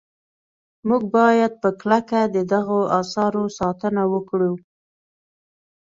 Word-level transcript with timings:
موږ 0.87 1.01
باید 1.15 1.51
په 1.61 1.69
کلکه 1.81 2.19
د 2.35 2.37
دغو 2.53 2.79
اثارو 2.99 3.43
ساتنه 3.59 4.01
وکړو. 4.13 4.53